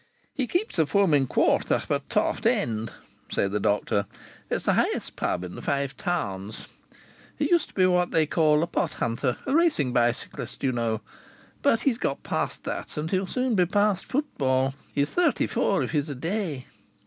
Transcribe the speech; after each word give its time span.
"He 0.33 0.47
keeps 0.47 0.77
the 0.77 0.87
Foaming 0.87 1.27
Quart 1.27 1.71
up 1.71 1.91
at 1.91 2.09
Toft 2.09 2.47
End," 2.47 2.91
said 3.29 3.51
the 3.51 3.59
doctor. 3.59 4.07
"It's 4.49 4.65
the 4.65 4.73
highest 4.73 5.15
pub 5.15 5.43
in 5.43 5.53
the 5.53 5.61
Five 5.61 5.95
Towns. 5.95 6.65
He 7.37 7.51
used 7.51 7.67
to 7.67 7.73
be 7.75 7.85
what 7.85 8.09
they 8.09 8.25
call 8.25 8.63
a 8.63 8.65
pot 8.65 8.93
hunter, 8.93 9.37
a 9.45 9.53
racing 9.55 9.93
bicyclist, 9.93 10.63
you 10.63 10.71
know. 10.71 11.01
But 11.61 11.81
he's 11.81 11.99
got 11.99 12.23
past 12.23 12.63
that 12.63 12.97
and 12.97 13.11
he'll 13.11 13.27
soon 13.27 13.53
be 13.53 13.67
past 13.67 14.03
football. 14.07 14.73
He's 14.91 15.11
thirty 15.13 15.45
four 15.45 15.83
if 15.83 15.91
he's 15.91 16.09
a 16.09 16.15
day. 16.15 16.65